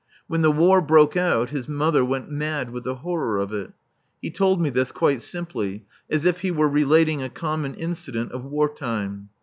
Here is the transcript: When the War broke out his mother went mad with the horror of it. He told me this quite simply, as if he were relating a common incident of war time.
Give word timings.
When 0.25 0.41
the 0.41 0.49
War 0.51 0.81
broke 0.81 1.15
out 1.15 1.51
his 1.51 1.69
mother 1.69 2.03
went 2.03 2.27
mad 2.31 2.71
with 2.71 2.85
the 2.85 2.95
horror 2.95 3.37
of 3.37 3.53
it. 3.53 3.71
He 4.19 4.31
told 4.31 4.59
me 4.59 4.71
this 4.71 4.91
quite 4.91 5.21
simply, 5.21 5.85
as 6.09 6.25
if 6.25 6.39
he 6.41 6.49
were 6.49 6.67
relating 6.69 7.21
a 7.21 7.29
common 7.29 7.75
incident 7.75 8.31
of 8.31 8.43
war 8.43 8.67
time. 8.73 9.29